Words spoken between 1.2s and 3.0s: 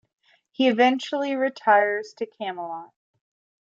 retires to Camelot.